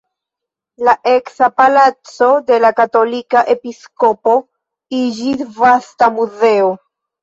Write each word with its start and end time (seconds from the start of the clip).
La 0.87 0.95
eksa 1.11 1.49
palaco 1.59 2.31
de 2.49 2.59
la 2.65 2.73
katolika 2.81 3.45
episkopo 3.57 4.37
iĝis 5.05 5.49
vasta 5.63 6.15
muzeo. 6.21 6.79